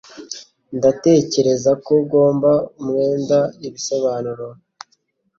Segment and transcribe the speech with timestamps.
[0.77, 4.47] Ndatekereza ko ugomba umwenda ibisobanuro.